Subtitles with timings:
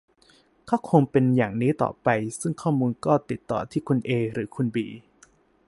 [0.69, 2.07] ก็คงเป็นอย่างนี้ต่อไป
[2.39, 4.87] ซึ่งข้อมูลก็ติดต่อที่คุณเอ หรือคุณบี